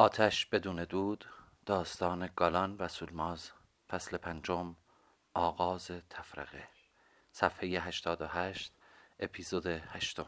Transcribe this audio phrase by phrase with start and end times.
[0.00, 1.24] آتش بدون دود
[1.66, 3.50] داستان گالان و سولماز
[3.88, 4.76] فصل پنجم
[5.34, 6.68] آغاز تفرقه
[7.32, 8.72] صفحه 88
[9.20, 10.26] اپیزود هشتم.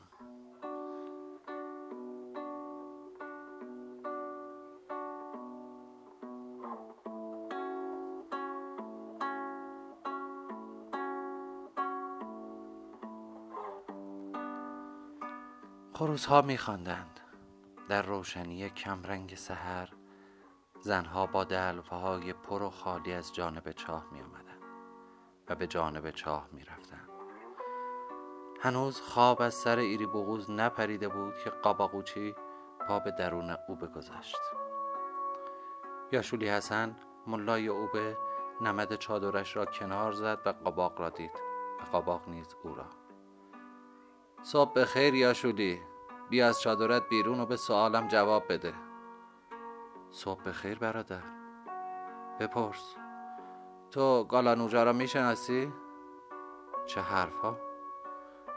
[15.94, 17.21] خروس ها میخواندند.
[17.92, 19.88] در روشنی کمرنگ سحر
[20.80, 24.58] زنها با دلوهای پر و خالی از جانب چاه می آمدن
[25.48, 27.08] و به جانب چاه می رفتن.
[28.60, 32.34] هنوز خواب از سر ایری بغوز نپریده بود که قاباقوچی
[32.88, 34.40] پا به درون او بگذاشت
[36.12, 38.16] یاشولی حسن ملای اوبه
[38.60, 41.42] نمد چادرش را کنار زد و قاباق را دید
[41.80, 42.86] و قاباق نیز او را.
[44.42, 45.91] صبح به خیر یاشولی
[46.32, 48.74] بیا از چادرت بیرون و به سوالم جواب بده.
[50.10, 51.22] صبح بخیر برادر.
[52.40, 52.96] بپرس.
[53.90, 55.72] تو گالانوجا را می‌شناسی؟
[56.86, 57.58] چه حرفها؟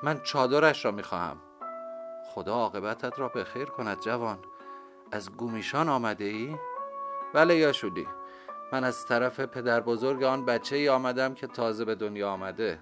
[0.04, 1.38] من چادرش را می‌خواهم.
[2.34, 4.40] خدا عاقبتت را بخیر کند جوان.
[5.12, 6.56] از گومیشان آمده ای؟
[7.34, 8.08] بله یاشولی
[8.72, 12.80] من از طرف پدر بزرگ آن بچه ای آمدم که تازه به دنیا آمده.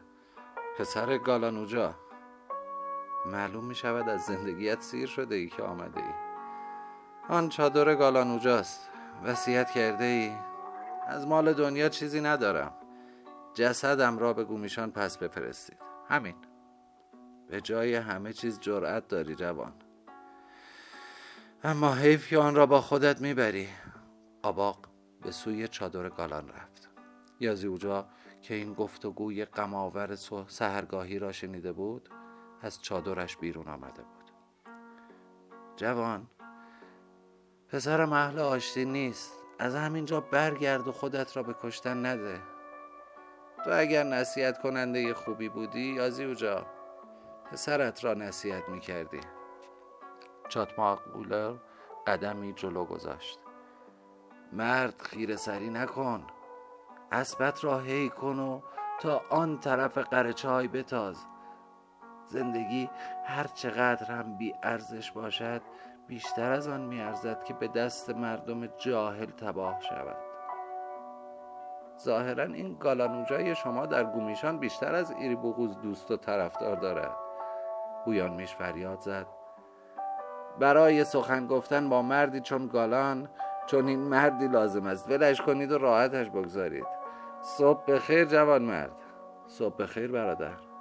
[0.77, 1.95] پسر گالانوجا.
[3.25, 6.13] معلوم می شود از زندگیت سیر شده ای که آمده ای.
[7.29, 8.89] آن چادر گالانوجاست
[9.23, 10.31] وصیت کرده ای.
[11.07, 12.73] از مال دنیا چیزی ندارم.
[13.53, 15.77] جسدم را به گومیشان پس بفرستید.
[16.09, 16.35] همین.
[17.47, 19.73] به جای همه چیز جرأت داری جوان.
[21.63, 23.67] اما حیف که آن را با خودت می‌بری.
[24.43, 24.77] آباق
[25.21, 26.89] به سوی چادر گالان رفت.
[27.39, 28.07] یازی اوجا
[28.41, 30.15] که این گفتگوی غمآور
[30.47, 32.09] سهرگاهی را شنیده بود
[32.63, 34.31] از چادرش بیرون آمده بود.
[35.75, 36.27] جوان
[37.67, 39.33] پسر محل آشتی نیست.
[39.59, 42.41] از همینجا برگرد و خودت را به کشتن نده.
[43.65, 46.65] تو اگر نصیحت کننده خوبی بودی یازی اوجا
[47.51, 49.19] پسرت را نصیحت می‌کردی
[50.49, 51.53] چاتماق گولر
[52.07, 53.39] قدمی جلو گذاشت.
[54.51, 56.27] مرد خیر سری نکن.
[57.11, 58.61] اسبت را هی کن و
[58.99, 61.25] تا آن طرف قرچای بتاز.
[62.25, 62.89] زندگی
[63.25, 65.61] هر چقدر هم بی ارزش باشد
[66.07, 70.17] بیشتر از آن می ارزد که به دست مردم جاهل تباه شود.
[71.99, 75.35] ظاهرا این گالانوجای شما در گومیشان بیشتر از ایری
[75.81, 77.15] دوست و طرفدار دارد.
[78.05, 79.27] بویان میش فریاد زد.
[80.59, 83.29] برای سخن گفتن با مردی چون گالان
[83.65, 85.09] چون این مردی لازم است.
[85.09, 86.85] ولش کنید و راحتش بگذارید.
[87.41, 88.91] صبح بخیر جوان مرد.
[89.47, 90.72] صبح بخیر برادر.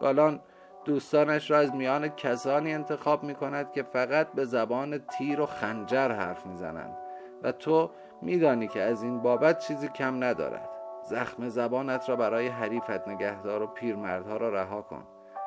[0.00, 0.40] گالان
[0.84, 6.12] دوستانش را از میان کسانی انتخاب می کند که فقط به زبان تیر و خنجر
[6.12, 6.96] حرف می‌زنند.
[7.42, 7.90] و تو
[8.22, 10.68] میدانی که از این بابت چیزی کم ندارد.
[11.02, 15.02] زخم زبانت را برای حریفت نگهدار و پیرمردها را رها کن.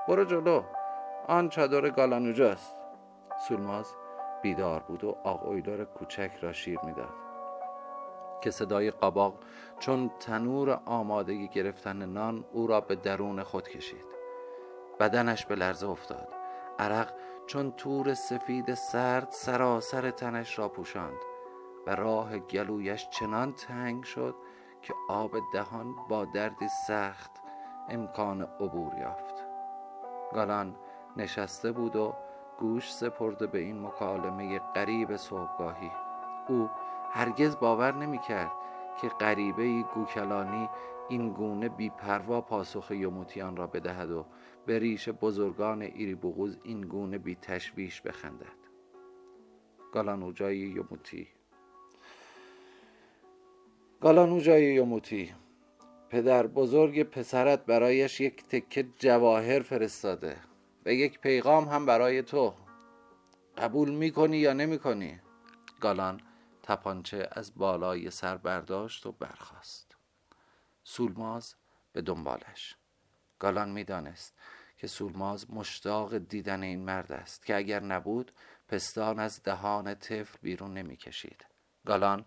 [0.07, 0.63] برو جلو.
[1.28, 2.75] آن چادر گالانوجاست.
[3.47, 3.88] سولماز
[4.41, 7.13] بیدار بود و آق اویلور کوچک را شیر می‌داد.
[8.41, 9.34] که صدای قباق
[9.79, 14.10] چون تنور آمادگی گرفتن نان او را به درون خود کشید.
[15.01, 16.28] بدنش به لرزه افتاد.
[16.79, 17.13] عرق
[17.47, 21.17] چون تور سفید سرد سراسر تنش را پوشاند
[21.88, 24.35] و راه گلویش چنان تنگ شد
[24.81, 27.31] که آب دهان با دردی سخت
[27.90, 29.34] امکان عبور یافت.
[30.34, 30.75] گالان
[31.17, 32.13] نشسته بود و
[32.59, 35.91] گوش سپرده به این مکالمه غریب صبحگاهی.
[36.47, 36.69] او
[37.11, 38.51] هرگز باور نمی کرد
[39.01, 40.69] که غریبه گوکلانی
[41.09, 44.25] این گونه بیپروا پاسخ یوموتیان را بدهد و
[44.66, 48.61] به ریش بزرگان ایری بغوز این گونه بی تشویش بخندد.
[49.94, 51.27] گالانوجای یوموتی.
[54.01, 55.33] گالانوجای یوموتی.
[56.09, 60.38] پدر بزرگ پسرت برایش یک تکه جواهر فرستاده
[60.85, 62.53] و یک پیغام هم برای تو.
[63.57, 65.19] قبول می‌کنی یا نمی‌کنی؟
[65.81, 66.22] گالان
[66.64, 69.96] تپانچه از بالای سر برداشت و برخاست.
[70.84, 71.55] سولماز
[71.93, 72.75] به دنبالش.
[73.41, 74.34] گالان می‌دانست
[74.78, 78.32] که سولماز مشتاق دیدن این مرد است که اگر نبود
[78.67, 81.46] پستان از دهان طفل بیرون نمی‌کشید.
[81.85, 82.26] گالان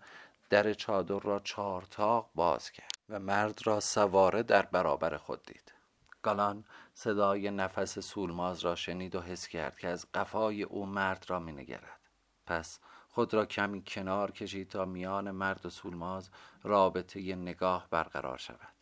[0.49, 5.73] در چادر را چارتاق باز کرد و مرد را سواره در برابر خود دید.
[6.21, 11.39] گالان صدای نفس سولماز را شنید و حس کرد که از قفای او مرد را
[11.39, 11.99] مینگرد.
[12.45, 12.79] پس
[13.09, 16.29] خود را کمی کنار کشید تا میان مرد و سولماز
[16.63, 18.75] رابطه نگاه برقرار شود.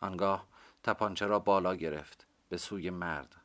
[0.00, 0.49] آنگاه
[0.82, 3.36] تپانچه را بالا گرفت به سوی مرد.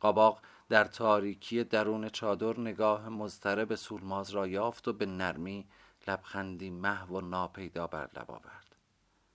[0.00, 5.66] قاباق در تاریکی درون چادر نگاه مضطرب سولماز را یافت و به نرمی
[6.08, 8.76] لبخندی محو و ناپیدا بر لب آورد.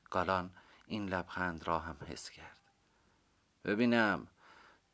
[0.10, 0.50] گالان
[0.88, 2.60] این لبخند را هم حس کرد.
[3.66, 4.28] ببینم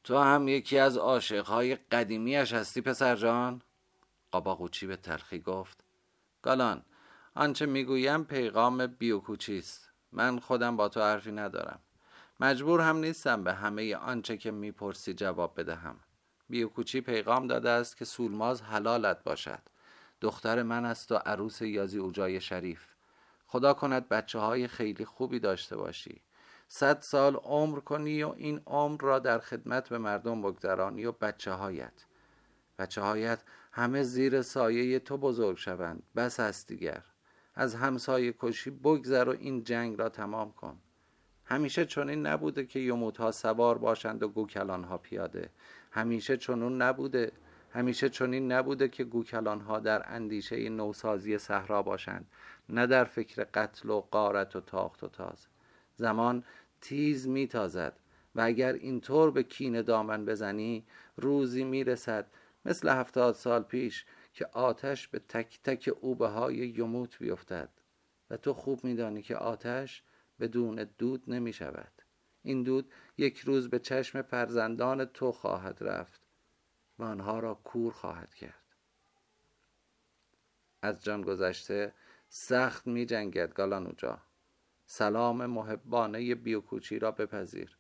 [0.04, 3.62] تو هم یکی از عاشقهای قدیمیش هستی پسر جان؟
[4.32, 5.84] قاباقوچی به تلخی گفت؟
[6.42, 6.82] گالان
[7.36, 9.92] آنچه می‌گویم پیغام بیوکوچی است.
[10.12, 11.80] من خودم با تو حرفی ندارم.
[12.40, 16.00] مجبور هم نیستم به همه آنچه که می‌پرسی جواب بدهم.
[16.50, 19.62] بیوکوچی پیغام داده است که سولماز حلالت باشد.
[20.22, 22.86] دختر من است و عروس یازی اوجای شریف.
[23.48, 26.22] خدا کند بچه های خیلی خوبی داشته باشی.
[26.68, 31.52] صد سال عمر کنی و این عمر را در خدمت به مردم بگذرانی و بچه
[31.52, 32.06] هایت
[32.80, 36.04] بچه هایت همه زیر سایه تو بزرگ شوند.
[36.16, 37.04] بس است دیگر.
[37.56, 40.78] از همسایه کشی بگذر و این جنگ را تمام کن.
[41.46, 45.50] همیشه چنین نبوده که یموت سوار باشند و گوکلان ها پیاده.
[45.92, 47.32] همیشه چنون نبوده
[47.74, 52.28] همیشه چنین نبوده که گوکلان ها در اندیشه نوسازی صحرا باشند
[52.70, 55.48] نه در فکر قتل و قارت و تاخت و تاز.
[55.96, 56.44] زمان
[56.82, 57.94] تیز میتازد
[58.36, 60.84] و اگر اینطور به کین دامن بزنی
[61.18, 62.28] روزی می‌رسد
[62.66, 67.70] مثل هفتاد سال پیش که آتش به تک تک اوبه های یموت بیفتد.
[68.30, 70.04] و تو خوب میدانی که آتش
[70.40, 71.92] بدون دود نمی شود
[72.44, 76.22] این دود یک روز به چشم فرزندان تو خواهد رفت
[77.00, 78.64] و آنها را کور خواهد کرد.
[80.82, 81.94] از جان گذشته
[82.30, 84.22] سخت می جنگد گالانوجا
[84.86, 87.78] سلام محبانه بیوکوچی را بپذیر.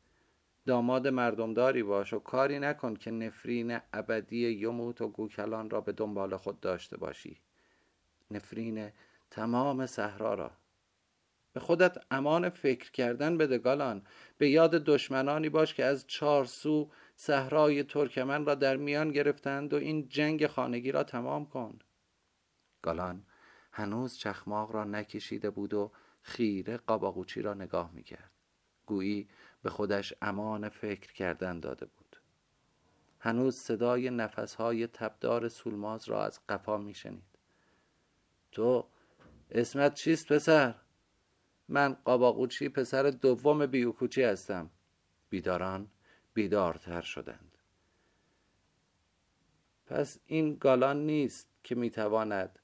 [0.65, 6.37] داماد مردمداری باش و کاری نکن که نفرین ابدی یموت و گوکلان را به دنبال
[6.37, 7.41] خود داشته باشی.
[8.31, 8.91] نفرین
[9.31, 10.51] تمام صحرا را.
[11.55, 14.01] به خودت امان فکر کردن بده گالان.
[14.37, 19.77] به یاد دشمنانی باش که از چهار سو صحرای ترکمن را در میان گرفتند و
[19.77, 21.79] این جنگ خانگی را تمام کن.
[22.81, 23.23] گالان
[23.71, 25.91] هنوز چخماق را نکشیده بود و
[26.21, 28.31] خیره قاباقوچی را نگاه می‌کرد.
[28.85, 29.27] گویی
[29.63, 32.15] به خودش امان فکر کردن داده بود.
[33.19, 37.39] هنوز صدای نفسهای تبدار سولماز را از قفا میشنید.
[38.51, 38.87] تو
[39.51, 40.75] اسمت چیست پسر؟
[41.67, 44.69] من قاباقوچی پسر دوم بیوکوچی هستم.
[45.29, 45.87] بیداران
[46.33, 47.57] بیدارتر شدند.
[49.85, 52.59] پس این گالان نیست که می‌تواند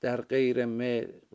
[0.00, 0.66] در غیر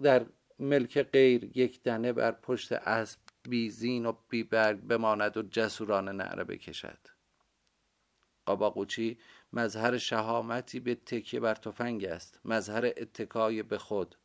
[0.02, 0.26] در
[0.60, 7.08] ملک غیر یک دنه بر پشت اسب بیزین و بیبرگ بماند و جسورانه نعره بکشد.
[8.46, 9.18] قاباقوچی
[9.54, 12.40] مظهر شهامتی به تکیه بر تفنگ است.
[12.46, 14.16] مظهر اتکای به خود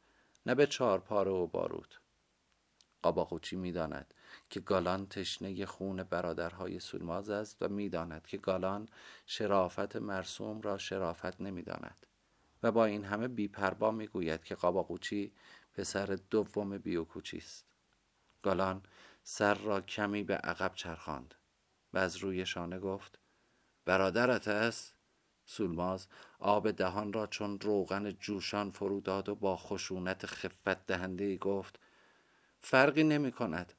[0.46, 1.94] نه به چهار پاره و بارود.
[3.06, 4.14] قاباقوچی می‌داند
[4.50, 8.88] که گالان تشنه خون برادرهای سولماز است و می‌داند که گالان
[9.26, 12.06] شرافت مرسوم را شرافت نمی‌داند.
[12.62, 15.32] و با این همه بیپروا می‌گوید که قاباقوچی
[15.74, 17.64] پسر دوم بیوکوچی است.
[18.42, 18.82] گالان
[19.22, 21.34] سر را کمی به عقب چرخاند
[21.92, 23.18] و از روی شانه گفت
[23.84, 24.94] برادرت است؟
[25.44, 26.06] سولماز
[26.38, 31.78] آب دهان را چون روغن جوشان فرو داد و با خشونت خفت دهنده گفت
[32.68, 33.72] فرقی نمی کند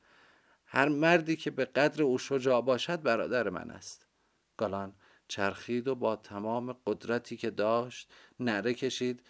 [0.66, 4.08] هر مردی که به قدر او شجاع باشد برادر من است.
[4.58, 4.94] گالان
[5.28, 9.24] چرخید و با تمام قدرتی که داشت نره کشید.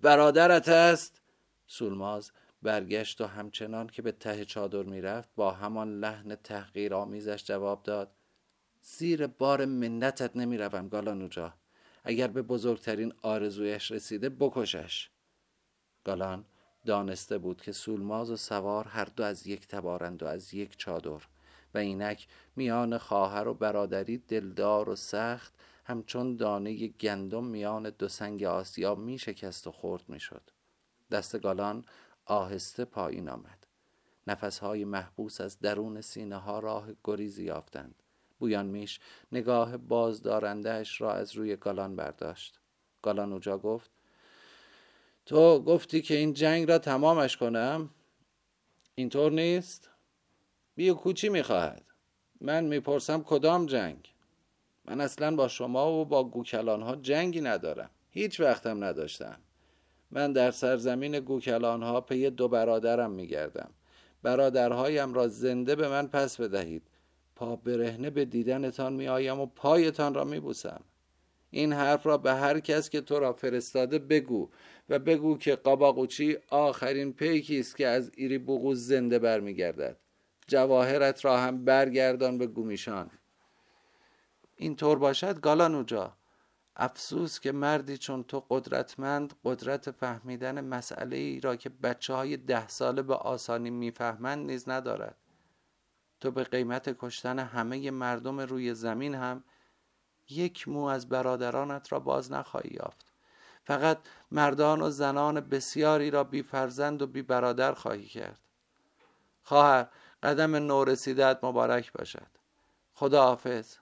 [0.00, 1.22] برادرت است.
[1.66, 7.82] سولماز برگشت و همچنان که به ته چادر می‌رفت با همان لحن تحقیر آمیزش جواب
[7.82, 8.14] داد.
[8.80, 11.54] زیر بار منتت نمی‌روم گالانوجا
[12.04, 15.10] اگر به بزرگترین آرزویش رسیده بکشش.
[16.04, 16.44] گالان
[16.86, 21.22] دانسته بود که سولماز و سوار هر دو از یک تبارند و از یک چادر
[21.74, 28.42] و اینک میان خواهر و برادری دلدار و سخت همچون دانه گندم میان دو سنگ
[28.42, 30.50] آسیا می شکست و خورد می شد.
[31.10, 31.84] دست گالان
[32.24, 33.66] آهسته پایین آمد.
[34.26, 38.02] نفسهای محبوس از درون سینه ها راه گریزی یافتند.
[38.38, 39.00] بویان میش
[39.32, 42.60] نگاه بازدارندهش را از روی گالان برداشت.
[43.02, 43.90] گالان اوجا گفت
[45.26, 47.90] تو گفتی که این جنگ را تمامش کنم؟
[48.94, 49.90] اینطور نیست؟
[50.74, 51.82] بیو کوچی می‌خواهد.
[52.40, 54.14] من می‌پرسم کدام جنگ؟
[54.84, 57.90] من اصلا با شما و با گوکلان ها جنگی ندارم.
[58.10, 59.38] هیچ وقتم نداشتم.
[60.10, 63.70] من در سرزمین گوکلان ها پی دو برادرم میگردم.
[64.22, 66.82] برادرهایم را زنده به من پس بدهید.
[67.36, 70.80] پا برهنه به دیدنتان می آیم و پایتان را می بوسم.
[71.50, 74.50] این حرف را به هر کس که تو را فرستاده بگو.
[74.88, 79.96] و بگو که قاباقوچی آخرین پیکی است که از ایری بغوز زنده برمیگردد.
[80.46, 83.10] جواهرت را هم برگردان به گومیشان.
[84.56, 86.16] این طور باشد گالانوجا.
[86.76, 92.68] افسوس که مردی چون تو قدرتمند قدرت فهمیدن مسئله ای را که بچه های ده
[92.68, 95.16] ساله به آسانی می‌فهمند نیز ندارد.
[96.20, 99.44] تو به قیمت کشتن همه مردم روی زمین هم
[100.30, 103.15] یک مو از برادرانت را باز نخواهی یافت.
[103.66, 103.98] فقط
[104.30, 108.40] مردان و زنان بسیاری را بی فرزند و بی برادر خواهی کرد.
[109.42, 109.86] خواهر
[110.22, 112.26] قدم نو رسیدت مبارک باشد.
[112.94, 113.76] خدا حافظ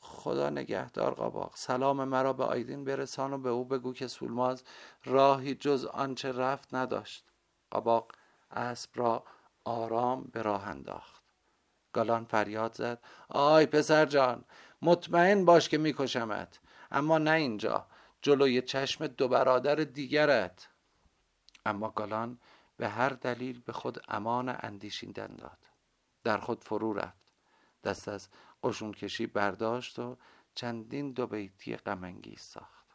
[0.00, 4.62] خدا نگهدار قاباق سلام مرا به آیدین برسان و به او بگو که سولماز
[5.04, 7.24] راهی جز آنچه رفت نداشت.
[7.70, 8.12] قاباق
[8.50, 9.24] اسب را
[9.64, 11.22] آرام به راه انداخت.
[11.92, 12.98] گالان فریاد زد.
[13.28, 14.44] آی پسر جان
[14.82, 16.60] مطمئن باش که میکشمت.
[16.90, 17.86] اما نه اینجا.
[18.22, 20.68] جلوی چشم دو برادر دیگرت.
[21.66, 22.38] اما گالان
[22.76, 25.68] به هر دلیل به خود امان اندیشیدن داد.
[26.24, 27.32] در خود فرو رفت.
[27.84, 28.28] دست از
[28.62, 30.18] قشون کشی برداشت و
[30.54, 32.86] چندین دو بیتی غمانگیز ساخت.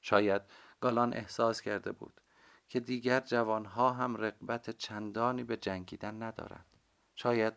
[0.00, 0.42] شاید
[0.80, 2.20] گالان احساس کرده بود
[2.68, 6.76] که دیگر جوانها هم رقبت چندانی به جنگیدن ندارند.
[7.14, 7.54] شاید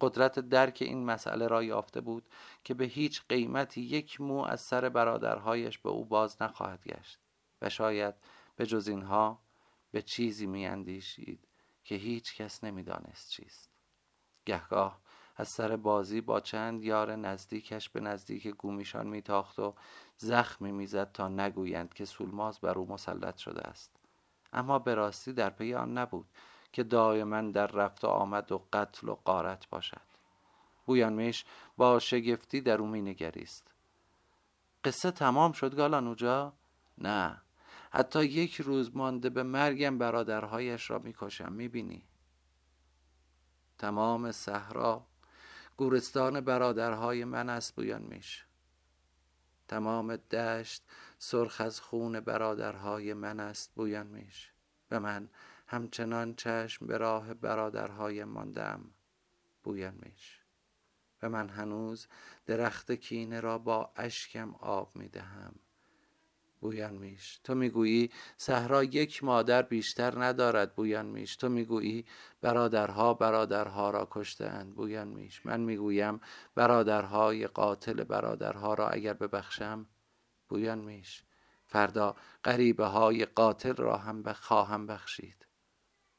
[0.00, 2.28] قدرت درک این مسئله را یافته بود
[2.64, 7.18] که به هیچ قیمتی یک مو از سر برادرهایش به او باز نخواهد گشت
[7.62, 8.14] و شاید
[8.56, 9.42] به جز اینها
[9.90, 11.48] به چیزی میاندیشید
[11.84, 13.70] که هیچ کس نمی‌دانست چیست.
[14.46, 15.00] گهگاه
[15.36, 19.74] از سر بازی با چند یار نزدیکش به نزدیک گومیشان میتاخت و
[20.16, 23.96] زخمی می‌زد تا نگویند که سولماز بر او مسلط شده است.
[24.52, 26.26] اما به راستی در پی آن نبود
[26.74, 30.00] که دائما در رفت و آمد و قتل و قارت باشد.
[30.86, 31.44] بویان میش
[31.76, 33.74] با شگفتی در او مینگریست.
[34.84, 36.52] قصه تمام شد گالانوجا
[36.98, 37.42] نه.
[37.90, 41.52] حتی یک روز مانده به مرگم برادرهایش را می‌کشم.
[41.52, 42.02] می‌بینی؟
[43.78, 45.06] تمام صحرا
[45.76, 48.44] گورستان برادرهای من است بویان میش.
[49.68, 50.82] تمام دشت
[51.18, 54.50] سرخ از خون برادرهای من است بویان میش.
[54.90, 55.28] و من
[55.74, 58.90] همچنان چشم به راه برادرهای ماندم
[59.64, 60.40] بویان میش.
[61.22, 62.06] و من هنوز
[62.46, 65.54] درخت کینه را با اشکم آب می دهم
[66.60, 72.04] بویان میش تو می‌گویی صحرا یک مادر بیشتر ندارد؟ بویان میش تو می‌گویی
[72.40, 76.20] برادرها برادرها را کشتهاند؟ بویان میش من می‌گویم
[76.54, 79.86] برادرهای قاتل برادرها را اگر ببخشم؟
[80.48, 81.24] بویان میش
[81.66, 85.43] فردا غریبه های قاتل را هم خواهم بخشید.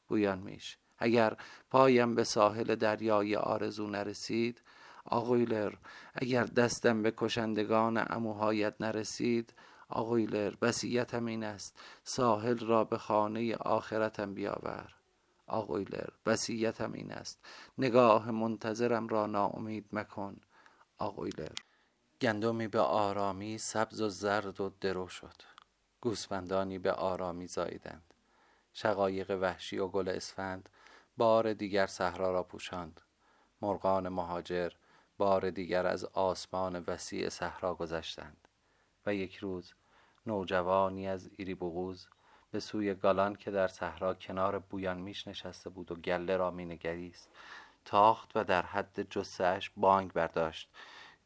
[0.08, 0.78] بویان میش.
[0.98, 1.36] اگر
[1.70, 4.62] پایم به ساحل دریای آرزو نرسید
[5.04, 5.74] آقویلر
[6.14, 9.54] اگر دستم به کشندگان اموهایت نرسید
[9.88, 14.94] آقویلر وسیعتم این است ساحل را به خانه آخرتم بیاور.
[15.46, 17.38] آقویلر وسیعتم این است
[17.78, 20.36] نگاه منتظرم را ناامید مکن.
[20.98, 21.52] آقویلر
[22.20, 25.42] گندمی به آرامی سبز و زرد و درو شد.
[26.00, 28.05] گوسفندانی به آرامی زاییدند.
[28.78, 30.68] شقایق وحشی و گل اسفند
[31.16, 33.00] بار دیگر صحرا را پوشاند.
[33.62, 34.72] مرغان مهاجر
[35.18, 38.48] بار دیگر از آسمان وسیع صحرا گذشتند.
[39.06, 39.74] و یک روز
[40.26, 42.08] نوجوانی از ایری بغوز
[42.50, 47.30] به سوی گالان که در صحرا کنار بویان میش نشسته بود و گله را مینگریست
[47.84, 50.70] تاخت و در حد جسهش بانگ برداشت.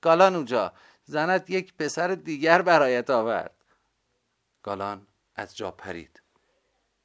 [0.01, 0.73] گالان اوجا
[1.05, 3.65] زنت یک پسر دیگر برایت آورد.
[4.63, 6.20] گالان از جا پرید.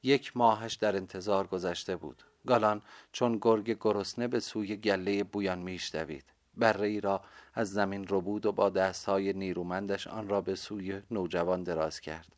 [0.05, 2.23] یک ماهش در انتظار گذشته بود.
[2.47, 2.81] گالان
[3.11, 6.25] چون گرگ گرسنه به سوی گله بویان میش دوید
[6.57, 7.21] بره ای را
[7.53, 12.35] از زمین رو بود و با دستهای نیرومندش آن را به سوی نوجوان دراز کرد.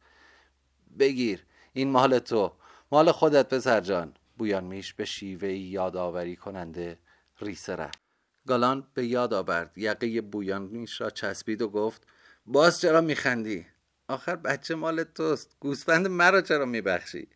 [1.00, 2.52] بگیر این مال تو.
[2.92, 4.14] مال خودت پسر جان.
[4.38, 6.98] بویان میش به شیوه یادآوری کننده
[7.40, 8.00] ریسه رفت.
[8.48, 9.78] گالان به یاد آورد.
[9.78, 12.08] یقه بویان میش را چسبید و گفت
[12.46, 13.66] باز چرا میخندی؟
[14.08, 15.56] آخر بچه مال توست.
[15.60, 17.28] گوسفند مرا چرا میبخشی؟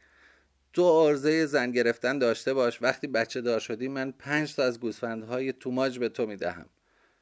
[0.73, 2.81] تو عرضه زن گرفتن داشته باش.
[2.81, 6.65] وقتی بچه دار شدی من پنج تا از گوسفندهای توماج به تو می‌دهم.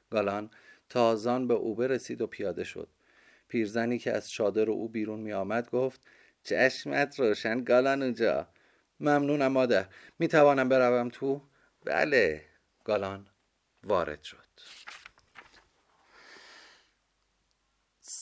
[0.09, 0.49] گالان
[0.89, 2.87] تازان به او رسید و پیاده شد.
[3.47, 6.01] پیرزنی که از چادر او بیرون می آمد گفت
[6.43, 8.47] چشمت روشن گالان اونجا.
[8.99, 9.85] ممنونم مادر.
[10.19, 11.41] می توانم بروم تو؟
[11.85, 12.45] بله.
[12.83, 13.27] گالان
[13.83, 14.48] وارد شد.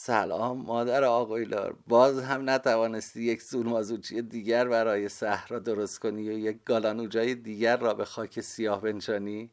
[0.08, 6.64] سلام مادر آقایلار باز هم نتوانستی یک سولمازوچی دیگر برای صحرا درست کنی و یک
[6.64, 9.52] گالانوجای دیگر را به خاک سیاه بنشانی؟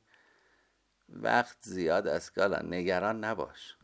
[1.09, 2.75] وقت زیاد است گالان.
[2.75, 3.77] نگران نباش.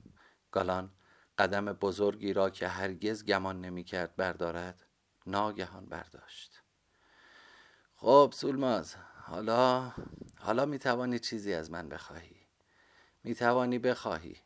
[0.52, 0.90] گالان
[1.38, 4.86] قدم بزرگی را که هرگز گمان نمی‌کرد بردارد
[5.26, 6.62] ناگهان برداشت.
[7.96, 9.92] خب سولماز حالا
[10.38, 12.36] حالا می توانی چیزی از من بخواهی.
[13.24, 14.36] می توانی بخواهی.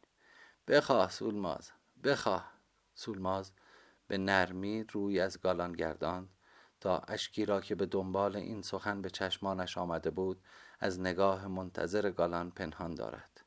[0.68, 1.72] بخواه سولماز.
[2.04, 2.52] بخواه.
[2.94, 3.52] سولماز
[4.08, 6.28] به نرمی روی از گالان گرداند
[6.80, 10.42] تا اشکی را که به دنبال این سخن به چشمانش آمده بود
[10.80, 13.44] از نگاه منتظر گالان پنهان دارد.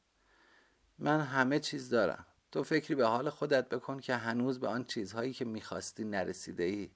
[1.00, 2.26] من همه چیز دارم.
[2.52, 6.92] تو فکری به حال خودت بکن که هنوز به آن چیزهایی که می‌خواستی نرسیده ای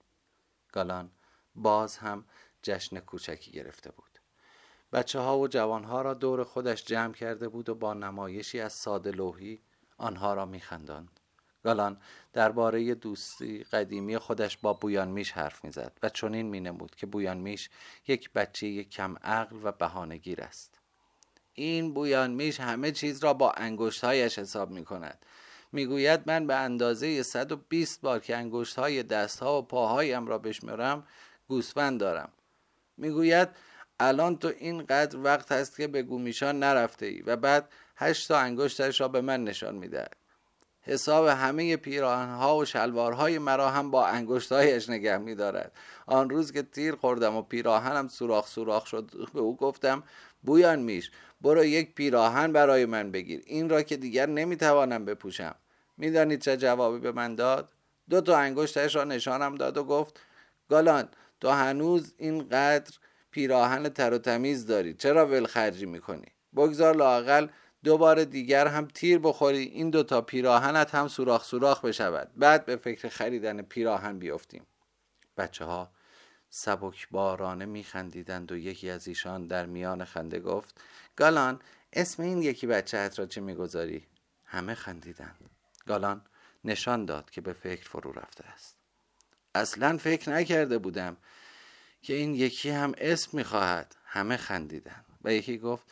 [0.72, 1.12] گالان
[1.56, 2.25] باز هم
[2.63, 4.20] جشن کوچکی گرفته بود.
[4.94, 8.74] بچه ها و جوان ها را دور خودش جمع کرده بود و با نمایشی از
[8.74, 9.62] ساده لوحی
[9.98, 11.21] آنها را میخنداند.
[11.63, 11.98] گالان
[12.34, 17.70] درباره دوستی قدیمی خودش با بویان میش حرف می‌زد و چنین مینمود که بویان میش
[18.08, 20.80] یک بچه کم عقل و بهانهگیر است.
[21.53, 25.25] این بویان میش همه چیز را با انگشتهایش حساب می کند
[25.72, 31.08] می‌گوید من به اندازه 120 بار که انگشت های دست ها و پاهایم را بشمرم
[31.48, 32.30] گوسفند دارم.
[32.98, 33.50] می‌گوید
[34.00, 39.01] الان تو اینقدر وقت هست که به گومیشان نرفته ای و بعد هشت تا انگشتش
[39.01, 40.21] را به من نشان می‌دهد.
[40.84, 45.72] حساب همه پیراهنها و شلوارهای مرا هم با انگشتهایش نگه میدارد.
[46.06, 50.04] آن روز که تیر خوردم و پیراهنم سوراخ سوراخ شد به او گفتم
[50.44, 51.12] بویان میش
[51.42, 55.56] برو یک پیراهن برای من بگیر این را که دیگر نمی‌توانم بپوشم.
[55.98, 57.70] می‌دانید چه جوابی به من داد؟
[58.10, 60.20] دو تا انگشتش را نشانم داد و گفت
[60.70, 61.10] گالان
[61.42, 62.92] تو هنوز اینقدر
[63.32, 67.48] پیراهن تر و تمیز داری چرا ولخرجی می‌کنی؟ بگذار لاقل
[67.84, 72.32] دو بار دیگر هم تیر بخوری این دوتا پیراهنت هم سوراخ سوراخ بشود.
[72.36, 74.68] بعد به فکر خریدن پیراهن بیفتیم.
[75.38, 75.92] بچه ها
[76.50, 80.82] سبک بارانه میخندیدند و یکی از ایشان در میان خنده گفت
[81.16, 81.60] گالان
[81.94, 84.08] اسم این یکی بچه را چه می‌گذاری؟
[84.46, 85.50] همه خندیدند.
[85.88, 86.22] گالان
[86.64, 88.76] نشان داد که به فکر فرو رفته است.
[89.56, 91.18] اصلا فکر نکرده بودم
[92.02, 93.96] که این یکی هم اسم می‌خواهد.
[94.06, 95.84] همه خندیدند و یکی گفت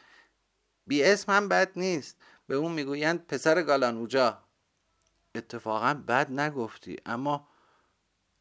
[0.89, 2.17] بی اسم هم بد نیست.
[2.47, 4.37] به اون می‌گویند پسر گالان اوجا.
[5.35, 7.47] اتفاقا بد نگفتی اما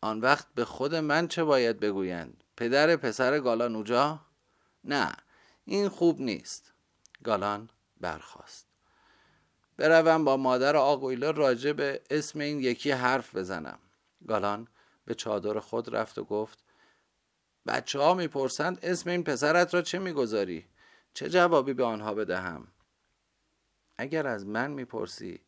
[0.01, 4.21] آن وقت به خود من چه باید بگویند؟ پدر پسر گالان اوجا؟
[4.85, 5.13] نه
[5.65, 6.73] این خوب نیست.
[7.25, 7.71] گالان
[8.01, 8.67] برخواست
[9.77, 13.79] بروم با مادر آقویلر راجع به اسم این یکی حرف بزنم.
[14.29, 14.69] گالان
[15.05, 16.59] به چادر خود رفت و گفت
[17.67, 20.67] بچه ها می‌پرسند اسم این پسرت را چه می‌گذاری؟
[21.15, 22.69] چه جوابی به آنها بدهم؟
[23.99, 25.41] اگر از من می‌پرسی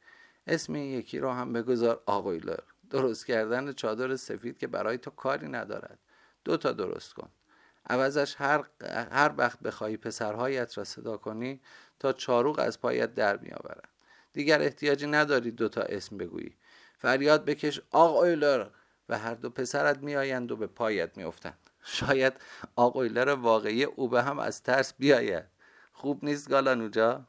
[0.46, 5.98] اسم یکی را هم بگذار آقویلر درست کردن چادر سفید که برای تو کاری ندارد.
[6.44, 7.30] دو تا درست کن.
[7.90, 8.64] عوضش هر,
[9.12, 11.60] هر وقت بخواهی پسرهایت را صدا کنی
[11.98, 13.88] تا چاروق از پایت در میآورد.
[14.32, 16.56] دیگر احتیاجی نداری دوتا اسم بگویی.
[16.98, 18.66] فریاد بکش آق اویلر
[19.08, 21.69] و هر دو پسرت میآیند و به پایت میافتند.
[21.82, 22.32] شاید
[22.76, 25.44] آق اویلر واقعی او به هم از ترس بیاید.
[25.92, 27.24] خوب نیست گالانوجا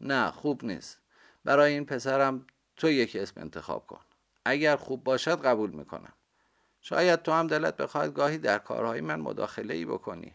[0.00, 1.00] نه خوب نیست.
[1.44, 4.00] برای این پسرم تو یک اسم انتخاب کن.
[4.44, 6.12] اگر خوب باشد قبول می‌کنم.
[6.80, 10.34] شاید تو هم دلت بخواهد گاهی در کارهای من مداخله ای بکنی.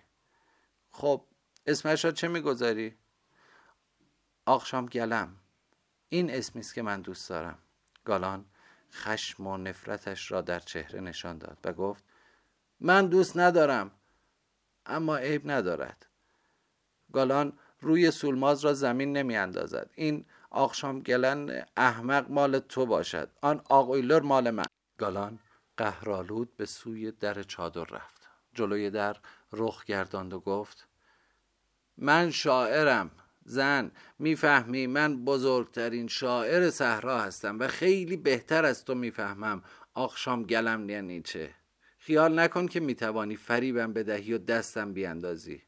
[0.91, 1.25] خب
[1.65, 2.97] اسمش را چه می‌گذاری؟
[4.45, 5.35] آخشام گلم
[6.09, 7.57] این اسمی است که من دوست دارم.
[8.05, 8.45] گالان
[8.91, 12.03] خشم و نفرتش را در چهره نشان داد و گفت
[12.81, 13.91] من دوست ندارم
[14.85, 16.05] اما عیب ندارد.
[17.13, 23.29] گالان روی سولماز را زمین نمی اندازد این آخشام گلن احمق مال تو باشد.
[23.41, 24.65] آن آقویلر مال من.
[24.97, 25.39] گالان
[25.77, 28.29] قهرالود به سوی در چادر رفت.
[28.53, 29.17] جلوی در
[29.53, 30.87] رخ گرداند و گفت
[31.97, 33.11] من شاعرم
[33.45, 39.63] زن می‌فهمی من بزرگترین شاعر صحرا هستم و خیلی بهتر از تو می‌فهمم.
[39.93, 41.60] آخشام گلم یعنی چه؟
[42.03, 45.63] خیال نکن که می‌توانی فریبم بدهی و دستم بیاندازی.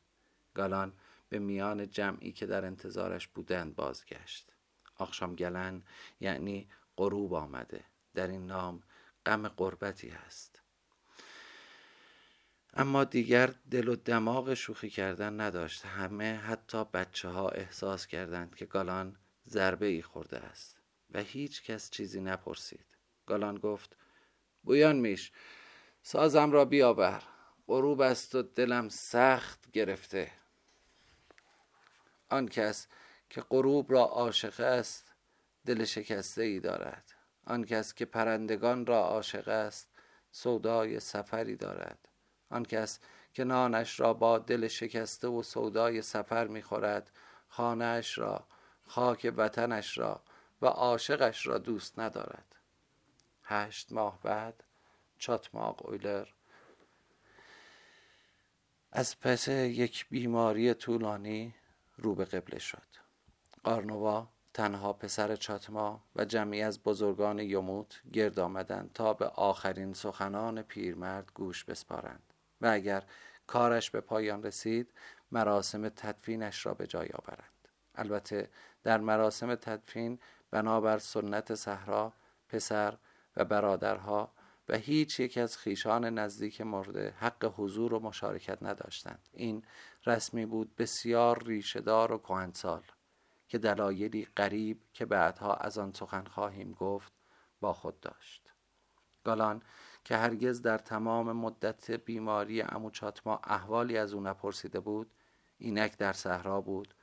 [0.53, 0.93] گالان
[1.29, 4.51] به میان جمعی که در انتظارش بودند بازگشت.
[4.95, 5.83] آخشام گلن
[6.19, 6.67] یعنی
[6.97, 7.83] غروب آمده.
[8.13, 8.83] در این نام
[9.25, 10.61] غم قربتی هست.
[12.73, 15.85] اما دیگر دل و دماغ شوخی کردن نداشت.
[15.85, 19.15] همه حتی بچه ها احساس کردند که گالان
[19.47, 22.85] ضربه ای خورده است و هیچ کس چیزی نپرسید.
[23.25, 23.97] گالان گفت
[24.63, 25.31] بویان میش
[26.05, 27.23] سازم را بیاور.
[27.67, 30.31] غروب است و دلم سخت گرفته.
[32.29, 32.87] آن کس
[33.29, 35.13] که غروب را عاشق است
[35.65, 37.13] دل شکسته ای دارد.
[37.45, 39.89] آن کس که پرندگان را عاشق است
[40.31, 42.09] سودای سفری دارد.
[42.49, 42.99] آن کس
[43.33, 47.11] که نانش را با دل شکسته و سودای سفر می‌خورد
[47.47, 48.47] خانهاش را
[48.87, 50.23] خاک وطنش را
[50.61, 52.55] و عاشقش را دوست ندارد.
[53.43, 54.62] هشت ماه بعد
[55.23, 56.27] چاتماق اویلر.
[58.91, 61.55] از پس یک بیماری طولانی
[61.97, 62.87] رو به قبله شد.
[63.63, 70.61] قارنوا تنها پسر چاتما و جمعی از بزرگان یموت گرد آمدند تا به آخرین سخنان
[70.61, 73.03] پیرمرد گوش بسپارند و اگر
[73.47, 74.93] کارش به پایان رسید
[75.31, 77.67] مراسم تدفینش را به جای آورند.
[77.95, 78.49] البته
[78.83, 80.19] در مراسم تدفین
[80.51, 82.13] بنابر سنت صحرا
[82.49, 82.97] پسر
[83.37, 84.31] و برادرها
[84.69, 89.29] و هیچ یک از خیشان نزدیک مرده حق حضور و مشارکت نداشتند.
[89.33, 89.63] این
[90.05, 92.83] رسمی بود بسیار ریشهدار و کهنسال
[93.47, 97.13] که دلایلی غریب که بعدها از آن سخن خواهیم گفت
[97.61, 98.53] با خود داشت.
[99.23, 99.61] گالان
[100.03, 105.11] که هرگز در تمام مدت بیماری امو چاتما احوالی از او نپرسیده بود
[105.57, 106.93] اینک در صحرا بود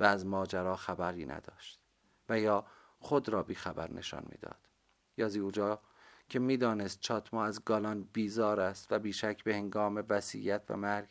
[0.00, 1.80] و از ماجرا خبری نداشت
[2.28, 2.66] و یا
[2.98, 4.68] خود را بیخبر نشان می‌داد.
[5.16, 5.80] یا زیوجا
[6.30, 11.08] که می‌دانست چاتما از گالان بیزار است و بیشک به هنگام وسیعت و مرگ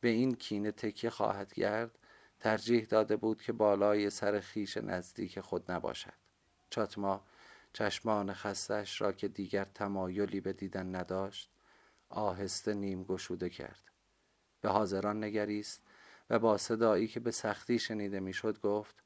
[0.00, 1.98] به این کینه تکیه خواهد کرد
[2.40, 6.12] ترجیح داده بود که بالای سر خیش نزدیک خود نباشد.
[6.70, 7.24] چاتما
[7.72, 11.50] چشمان خستش را که دیگر تمایلی به دیدن نداشت
[12.08, 13.82] آهسته نیم گشوده کرد.
[14.60, 15.82] به حاضران نگریست
[16.30, 18.96] و با صدایی که به سختی شنیده می‌شد گفت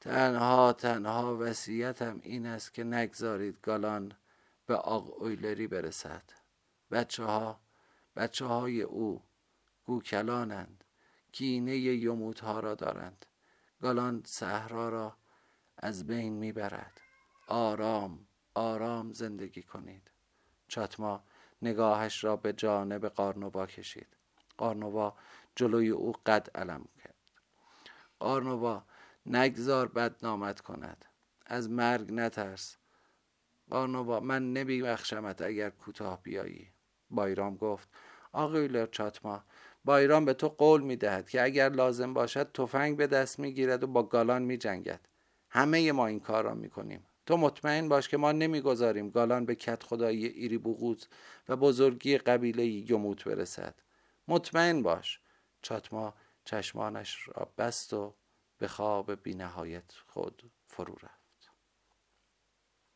[0.00, 4.12] تنها تنها وصیتم این است که نگذارید گالان
[4.66, 6.22] به آق اویلری برسد.
[6.90, 7.60] بچه ها
[8.16, 9.22] بچه های او
[9.84, 10.84] گوکلانند
[11.32, 13.26] کینه یموت ها را دارند.
[13.80, 15.16] گالان صحرا را
[15.76, 17.00] از بین می‌برد.
[17.48, 20.10] آرام آرام زندگی کنید.
[20.68, 21.24] چاتما
[21.62, 24.16] نگاهش را به جانب قارنوبا کشید.
[24.56, 25.14] قارنوبا
[25.56, 27.14] جلوی او قد علم کرد.
[28.18, 28.84] قارنوبا
[29.26, 31.04] نگذار بدنامت کند.
[31.46, 32.76] از مرگ نترس.
[33.70, 36.68] قارنوبا من نمیبخشمت اگر کوتاه بیایی.
[37.10, 37.88] بایرام گفت
[38.32, 39.44] آقای چاتما
[39.84, 44.02] بایرام به تو قول می‌دهد که اگر لازم باشد تفنگ به دست می‌گیرد و با
[44.02, 45.00] گالان میجنگد.
[45.50, 47.06] همه ما این کار را می‌کنیم.
[47.26, 51.08] تو مطمئن باش که ما نمی‌گذاریم گالان به کت خدایی ایری بوغوز
[51.48, 53.74] و بزرگی قبیله یموت برسد.
[54.28, 55.20] مطمئن باش.
[55.62, 58.14] چاتما چشمانش را بست و
[58.58, 61.23] به خواب بینهایت خود فرو رفت.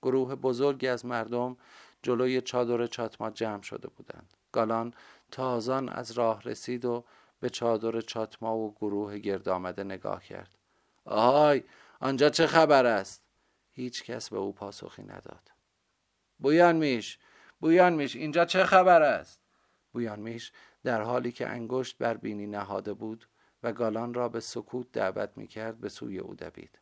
[0.03, 1.57] گروه بزرگی از مردم
[2.03, 4.35] جلوی چادر چاتما جمع شده بودند.
[4.53, 4.95] گالان
[5.31, 7.05] تازان از راه رسید و
[7.41, 10.55] به چادر چاتما و گروه گرد آمده نگاه کرد.
[11.05, 11.63] آهای
[12.01, 13.23] آنجا چه خبر است؟
[13.73, 15.53] هیچ کس به او پاسخی نداد.
[16.39, 17.19] بویان میش
[17.61, 19.41] بویان میش اینجا چه خبر است؟
[19.93, 20.53] بویان میش
[20.85, 23.29] در حالی که انگشت بر بینی نهاده بود
[23.63, 26.79] و گالان را به سکوت دعوت می کرد به سوی او دوید.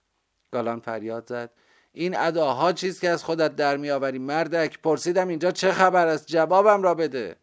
[0.52, 1.50] گالان فریاد زد
[1.98, 6.26] این اداها چیز که از خودت در می آوری مردک پرسیدم اینجا چه خبر است؟
[6.26, 7.36] جوابم را بده.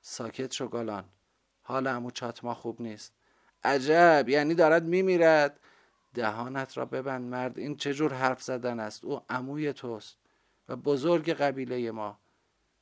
[0.00, 1.04] ساکت شو گالان
[1.62, 3.12] حال امو چاتما خوب نیست.
[3.64, 5.60] عجب یعنی دارد میمیرد.
[6.14, 10.16] دهانت را ببند مرد این چجور حرف زدن است؟ او عموی توست
[10.68, 12.18] و بزرگ قبیله ما.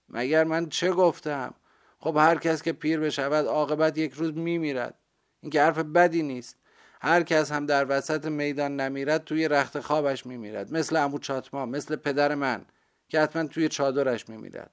[0.09, 1.55] مگر من چه گفتم؟
[1.99, 4.95] خب هر کس که پیر بشود عاقبت یک روز میمیرد.
[5.41, 6.58] این که حرف بدی نیست.
[7.01, 10.73] هر کس هم در وسط میدان نمیرد توی رخت خوابش میمیرد.
[10.73, 12.65] مثل امو چاتما مثل پدر من
[13.09, 14.71] که حتما توی چادرش میمیرد.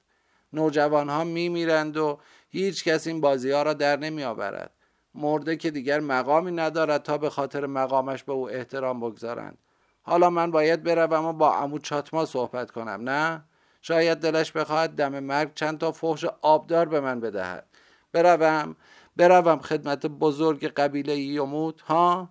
[0.54, 4.72] نوجوان ها میمیرند و هیچ کس این بازی ها را در نمی آورد
[5.16, 9.58] مرده که دیگر مقامی ندارد تا به خاطر مقامش به او احترام بگذارند.
[10.02, 13.44] حالا من باید بروم و با عمو چاتما صحبت کنم نه؟
[13.82, 17.66] شاید دلش بخواهد دم مرگ چند تا فحش آبدار به من بدهد.
[18.12, 18.76] بروم
[19.16, 22.30] بروم خدمت بزرگ قبیله یموت ها؟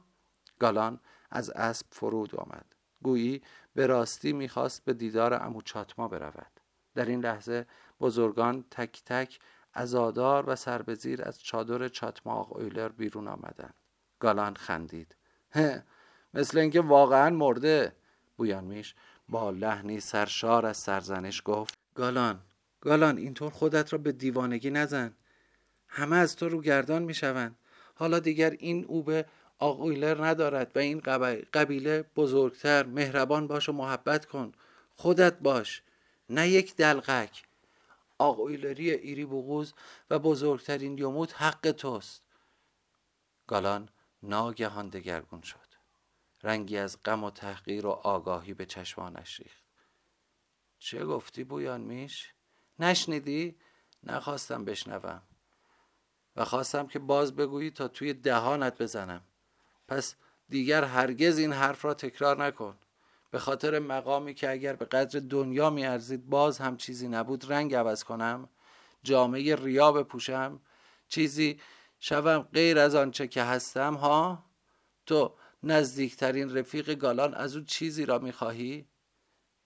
[0.58, 2.66] گالان از اسب فرود آمد.
[3.02, 3.42] گویی
[3.74, 6.60] به راستی می‌خواست به دیدار امو چاتما برود.
[6.94, 7.66] در این لحظه
[8.00, 9.38] بزرگان تک تک
[9.74, 13.74] ازادار و سربزیر از چادر چاتماق اویلر بیرون آمدند.
[14.18, 15.16] گالان خندید.
[16.34, 17.96] مثل اینکه واقعا مرده.
[18.36, 18.94] بویانمیش
[19.28, 21.78] با لحنی سرشار از سرزنش گفت.
[21.94, 22.40] گالان
[22.80, 25.14] گالان اینطور خودت را به دیوانگی نزن.
[25.94, 27.56] همه از تو رو گردان می‌شوند.
[27.94, 29.26] حالا دیگر این او به
[29.58, 31.00] آقویلر ندارد و این
[31.52, 32.86] قبیله بزرگتر.
[32.86, 34.52] مهربان باش و محبت کن.
[34.96, 35.82] خودت باش.
[36.30, 37.42] نه یک دلغک.
[38.18, 39.74] آقویلری ایری بغوز
[40.10, 42.22] و بزرگترین یموت حق توست.
[43.46, 43.88] گالان
[44.22, 45.58] ناگهان دگرگون شد.
[46.42, 49.64] رنگی از غم و تحقیر و آگاهی به چشمانش ریخت.
[50.78, 52.32] چه گفتی بویان میش؟
[52.78, 53.56] نشنیدی؟
[54.02, 55.22] نخواستم بشنوم.
[56.36, 59.20] و خواستم که باز بگویی تا توی دهانت بزنم.
[59.88, 60.14] پس
[60.48, 62.76] دیگر هرگز این حرف را تکرار نکن.
[63.30, 68.04] به خاطر مقامی که اگر به قدر دنیا میارزید باز هم چیزی نبود رنگ عوض
[68.04, 68.48] کنم
[69.02, 70.60] جامعه ریا بپوشم
[71.08, 71.60] چیزی
[72.00, 74.44] شوم غیر از آنچه که هستم ها؟
[75.06, 78.86] تو نزدیکترین رفیق گالان از او چیزی را می‌خواهی؟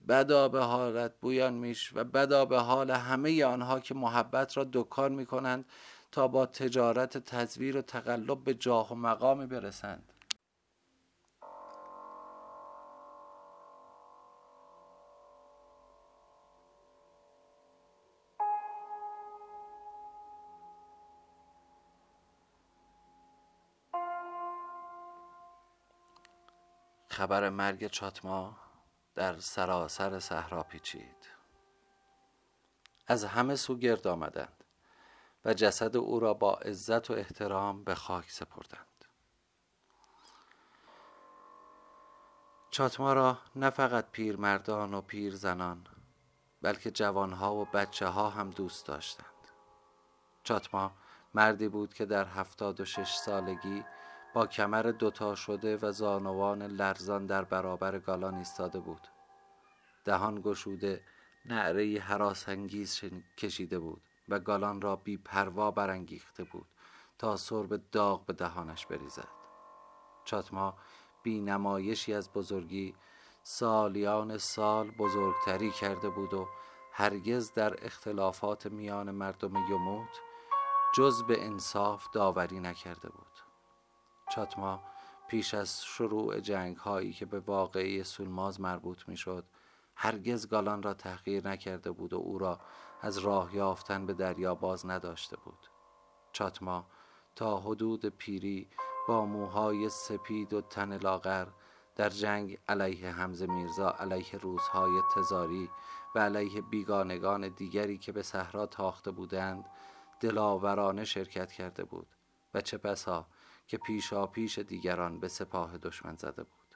[0.07, 5.11] بدا به حالت بویان میش و بدا به حال همه آنها که محبت را دکان
[5.11, 5.65] می‌کنند
[6.11, 10.13] تا با تجارت تزویر و تقلب به جاه و مقامی برسند.
[27.07, 28.57] خبر مرگ چاتما
[29.15, 31.29] در سراسر صحرا پیچید.
[33.07, 34.58] از همه سو گرد آمدند.
[35.53, 38.85] جسد او را با عزت و احترام به خاک سپردند.
[42.71, 45.87] چاتما را نه فقط پیرمردان و پیرزنان
[46.61, 49.25] بلکه جوانها و بچه ها هم دوست داشتند.
[50.43, 50.91] چاتما
[51.33, 53.85] مردی بود که در هفتاد و شش سالگی
[54.33, 59.07] با کمر دوتا شده و زانوان لرزان در برابر گالان ایستاده بود.
[60.05, 61.03] دهان گشوده
[61.45, 63.01] نعره حراس انگیز
[63.37, 64.01] کشیده بود.
[64.29, 66.65] و گالان را بی پروا برانگیخته بود
[67.17, 69.27] تا سرب داغ به دهانش بریزد.
[70.25, 70.73] چاتما
[71.23, 72.95] بی نمایشی از بزرگی
[73.43, 76.47] سالیان سال بزرگتری کرده بود و
[76.91, 80.19] هرگز در اختلافات میان مردم یموت
[80.95, 83.27] جز به انصاف داوری نکرده بود.
[84.31, 84.81] چاتما
[85.27, 89.45] پیش از شروع جنگ هایی که به واقعی سولماز مربوط می شد
[89.95, 92.59] هرگز گالان را تحقیر نکرده بود و او را
[93.01, 95.67] از راه یافتن به دریا باز نداشته بود.
[96.31, 96.85] چاتما
[97.35, 98.69] تا حدود پیری
[99.07, 101.47] با موهای سپید و تن لاغر
[101.95, 105.69] در جنگ علیه حمزه میرزا علیه روزهای تزاری
[106.15, 109.65] و علیه بیگانگان دیگری که به صحرا تاخته بودند
[110.19, 112.07] دلاورانه شرکت کرده بود
[112.53, 113.27] و چه بسا
[113.67, 116.75] که پیشا پیش دیگران به سپاه دشمن زده بود.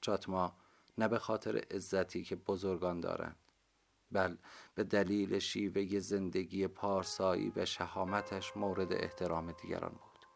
[0.00, 0.52] چاتما
[0.98, 3.36] نه به خاطر عزتی که بزرگان دارند
[4.12, 4.36] بل
[4.74, 10.26] به دلیل شیوه زندگی پارسایی و شهامتش مورد احترام دیگران بود.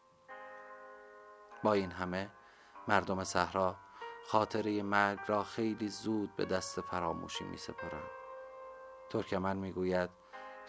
[1.63, 2.29] با این همه
[2.87, 3.75] مردم صحرا
[4.27, 8.09] خاطره مرگ را خیلی زود به دست فراموشی می سپرند
[9.09, 10.09] ترکمن می گوید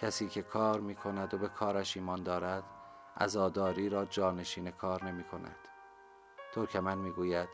[0.00, 2.64] کسی که کار می کند و به کارش ایمان دارد
[3.16, 5.68] ازاداری را جانشین کار نمی کند
[6.54, 7.48] ترکمن می گوید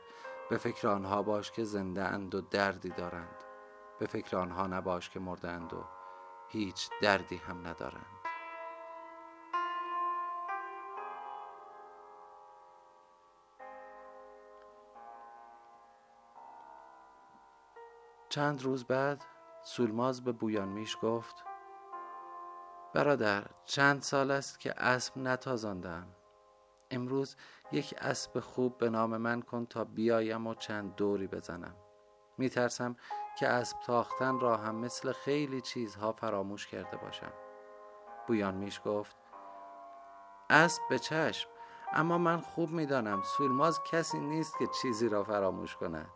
[0.51, 3.52] به فکر آنها باش که زنده اند و دردی دارند.
[3.99, 5.85] به فکر آنها نباش که مرده اند و
[6.49, 8.07] هیچ دردی هم ندارند.
[18.29, 19.25] چند روز بعد
[19.63, 21.45] سولماز به بویان میش گفت
[22.95, 26.07] برادر چند سال است که اسب نتازاندم.
[26.91, 27.37] امروز
[27.73, 31.77] یک اسب خوب به نام من کن تا بیایم و چند دوری بزنم.
[32.39, 32.97] میترسم
[33.39, 37.33] که اسب تاختن را هم مثل خیلی چیزها فراموش کرده باشم.
[38.27, 39.17] بویان میش گفت
[40.51, 41.49] اسب به چشم
[41.93, 46.11] اما من خوب می‌دانم سولماز کسی نیست که چیزی را فراموش کند.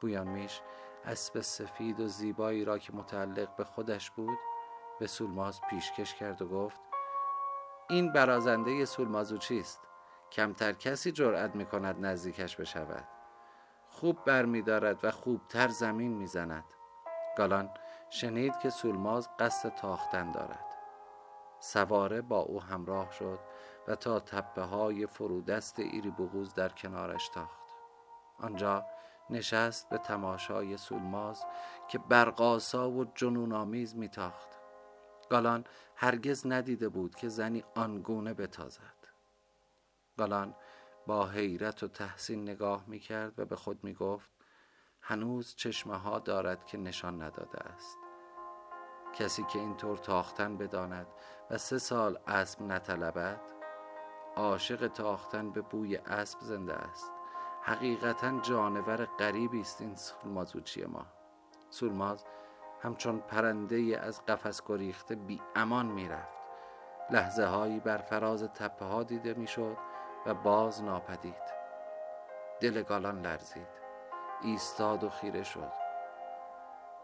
[0.00, 0.60] بویان میش
[1.04, 4.38] اسب سفید و زیبایی را که متعلق به خودش بود
[5.00, 6.80] به سولماز پیشکش کرد و گفت
[7.90, 9.80] این برازنده سولمازو چیست؟
[10.32, 13.13] کمتر کسی جرأت می کند نزدیکش بشود.
[13.94, 16.64] خوب برمیدارد و خوبتر زمین می‌زند.
[17.36, 17.70] گالان
[18.10, 20.64] شنید که سولماز قصد تاختن دارد.
[21.60, 23.38] سواره با او همراه شد
[23.88, 27.60] و تا تپه های فرودست ایری بغوز در کنارش تاخت.
[28.38, 28.84] آنجا
[29.30, 31.44] نشست به تماشای سولماز
[31.88, 34.48] که برقاسا و جنونآمیز میتاخت.
[35.30, 35.64] گالان
[35.96, 38.94] هرگز ندیده بود که زنی آنگونه بتازد.
[40.18, 40.54] گالان
[41.06, 44.30] با حیرت و تحسین نگاه می کرد و به خود می گفت
[45.00, 47.98] هنوز چشمه ها دارد که نشان نداده است.
[49.14, 51.06] کسی که اینطور تاختن بداند
[51.50, 53.40] و سه سال اسب نطلبد
[54.36, 57.12] عاشق تاختن به بوی اسب زنده است.
[57.62, 61.06] حقیقتا جانور غریبی است این سولمازوچی ما.
[61.70, 62.24] سولماز
[62.82, 66.38] همچون پرنده از قفس گریخته بی امان می‌رفت.
[67.10, 69.76] لحظه هایی بر فراز تپه ها دیده می‌شد
[70.26, 71.54] و باز ناپدید.
[72.60, 73.66] دل گالان لرزید.
[74.42, 75.72] ایستاد و خیره شد.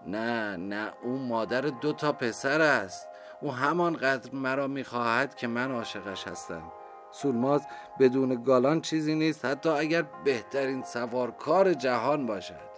[0.07, 3.09] نه نه او مادر دو تا پسر است.
[3.41, 6.73] او همانقدر مرا می‌خواهد که من عاشقش هستم.
[7.11, 7.67] سولماز
[7.99, 9.45] بدون گالان چیزی نیست.
[9.45, 12.71] حتی اگر بهترین سوارکار جهان باشد.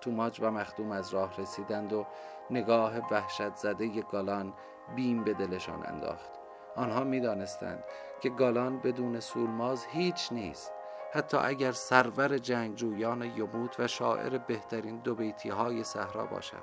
[0.00, 2.06] توماج و مخدوم از راه رسیدند و
[2.50, 4.52] نگاه وحشت زده گالان
[4.96, 6.41] بیم به دلشان انداخت.
[6.76, 7.84] آنها می دانستند
[8.20, 10.72] که گالان بدون سولماز هیچ نیست.
[11.12, 15.16] حتی اگر سرور جنگجویان یموت و شاعر بهترین دو
[15.50, 16.62] های صحرا باشد.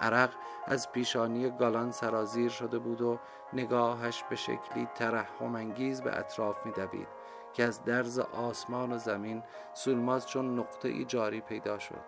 [0.00, 0.30] عرق
[0.66, 3.18] از پیشانی گالان سرازیر شده بود و
[3.52, 7.08] نگاهش به شکلی ترحم انگیز به اطراف میدوید
[7.52, 12.04] که از درز آسمان و زمین سولماز چون نقطه ای جاری پیدا شد.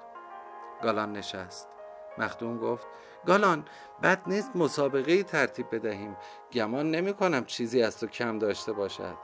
[0.83, 1.69] گالان نشست.
[2.19, 2.87] مخدوم گفت
[3.27, 3.65] گالان
[4.03, 6.17] بد نیست مسابقه ترتیب بدهیم.
[6.53, 9.17] گمان نمی کنم چیزی از تو کم داشته باشد.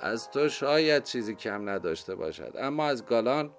[0.00, 2.54] از تو شاید چیزی کم نداشته باشد.
[2.58, 3.50] اما از گالان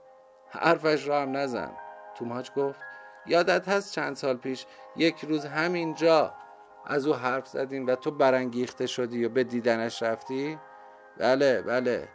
[0.49, 1.71] حرفش را هم نزن.
[2.15, 2.79] توماج گفت
[3.25, 4.65] یادت هست چند سال پیش
[4.95, 6.33] یک روز همینجا
[6.85, 10.59] از او حرف زدیم و تو برانگیخته شدی و به دیدنش رفتی؟
[11.17, 12.07] بله بله.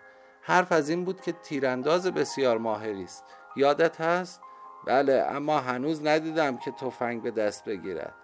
[0.43, 3.25] حرف از این بود که تیرانداز بسیار ماهری است.
[3.57, 4.41] یادت هست؟
[4.87, 8.15] بله اما هنوز ندیدم که تفنگ به دست بگیرد.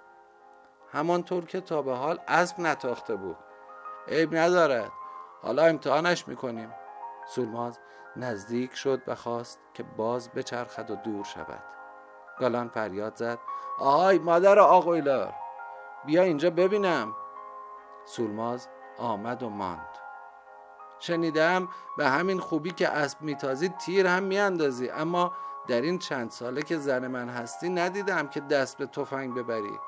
[0.92, 3.37] همانطور که تا به حال اسب نتاخته بود.
[4.09, 4.92] عیب ندارد.
[5.42, 6.75] حالا امتحانش می‌کنیم.
[7.29, 7.79] سولماز
[8.16, 11.62] نزدیک شد و خواست که باز بچرخد و دور شود.
[12.38, 13.38] گالان فریاد زد.
[13.79, 15.35] آهای مادر آقویلار
[16.07, 17.14] بیا اینجا ببینم.
[18.05, 18.68] سولماز
[18.99, 19.88] آمد و ماند.
[20.99, 25.33] شنیدم به همین خوبی که اسب میتازی تیر هم میاندازی اما
[25.70, 29.78] در این چند ساله که زن من هستی ندیدم که دست به تفنگ ببری.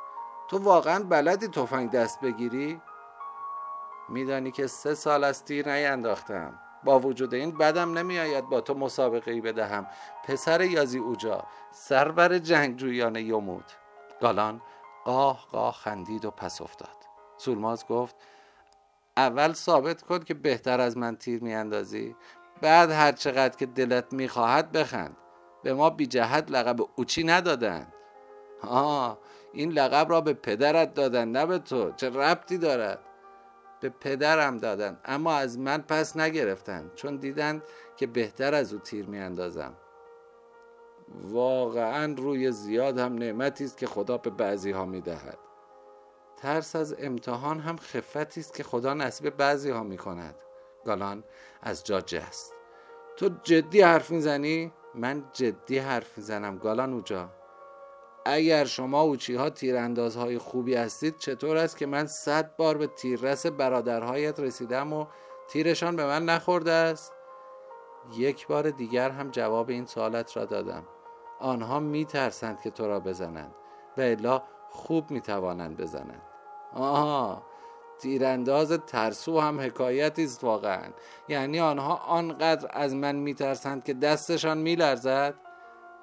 [0.48, 2.80] تو واقعا بلدی تفنگ دست بگیری؟
[4.08, 6.58] میدانی که سه سال از تیر نینداختم.
[6.84, 9.86] با وجود این بدم نمیآید با تو مسابقه ای بدهم.
[10.24, 13.64] پسر یازی اوجا سرور جنگجویان یمود
[14.20, 14.62] گالان
[15.04, 16.96] قاه قاه خندید و پس افتاد.
[17.36, 18.16] سولماز گفت
[19.16, 22.16] اول ثابت کن که بهتر از من تیر میاندازی
[22.60, 25.16] بعد هر چقدر که دلت می‌خواهد بخند.
[25.62, 27.94] به ما بی جهت لقب اوچی ندادند
[28.62, 29.18] آه
[29.52, 31.92] این لقب را به پدرت دادن نه به تو.
[31.92, 32.98] چه ربطی دارد؟
[33.80, 35.00] به پدرم دادن.
[35.04, 37.62] اما از من پس نگرفتند چون دیدند
[37.96, 39.74] که بهتر از او تیر میاندازم.
[41.22, 45.38] واقعا روی زیاد هم نعمتی است که خدا به بعضی ها می‌دهد.
[46.36, 50.34] ترس از امتحان هم خفتی است که خدا نصیب بعضی ها می کند
[50.84, 51.24] گالان
[51.62, 52.54] از جا جست.
[53.16, 57.28] تو جدی حرف می‌زنی؟ من جدی حرف می‌زنم گالان اوجا
[58.24, 63.46] اگر شما اوچی ها تیراندازهای خوبی هستید چطور است که من صد بار به تیررس
[63.46, 65.06] برادرهایت رسیدم و
[65.48, 67.12] تیرشان به من نخورده است؟
[68.16, 70.84] یک بار دیگر هم جواب این سوالت را دادم.
[71.40, 73.54] آنها می ترسند که تو را بزنند
[73.98, 76.22] و الا خوب می توانند بزنند.
[76.74, 77.42] آها
[78.02, 80.88] تیرانداز ترسو هم حکایتی است واقعا.
[81.28, 85.34] یعنی آنها آنقدر از من میترسند که دستشان میلرزد؟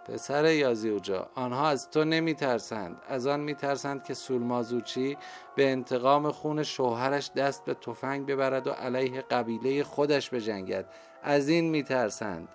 [0.06, 3.02] پسر یازیوجا آنها از تو نمیترسند.
[3.08, 5.18] از آن میترسند که سولمازوچی
[5.56, 10.86] به انتقام خون شوهرش دست به تفنگ ببرد و علیه قبیله خودش بجنگد.
[11.24, 12.48] از این میترسند.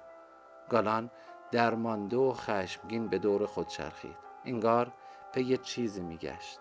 [0.70, 1.10] گالان
[1.50, 4.16] درمانده و خشمگین به دور خود چرخید.
[4.44, 4.92] انگار
[5.32, 6.58] پی چیزی میگشت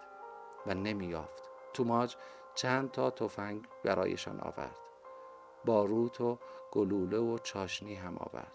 [0.67, 1.43] و نمییافت.
[1.73, 2.15] توماج
[2.55, 4.75] چند تا تفنگ برایشان آورد.
[5.65, 6.39] باروت و
[6.71, 8.51] گلوله و چاشنی هم آورد.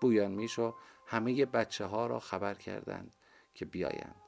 [0.00, 0.74] بویان میشو
[1.06, 3.14] همه بچه ها را خبر کردند
[3.54, 4.22] که بیایند.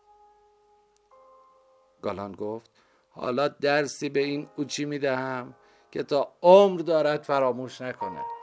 [2.02, 2.70] گالان گفت
[3.10, 5.54] حالا درسی به این اوچی می‌دهم
[5.90, 8.41] که تا عمر دارد فراموش نکند.